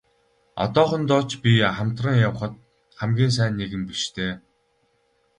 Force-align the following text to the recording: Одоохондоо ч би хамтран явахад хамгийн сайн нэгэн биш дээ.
Одоохондоо 0.63 1.21
ч 1.29 1.31
би 1.41 1.51
хамтран 1.77 2.15
явахад 2.27 2.53
хамгийн 2.99 3.31
сайн 3.37 3.53
нэгэн 3.59 3.83
биш 3.87 4.03
дээ. 4.15 4.33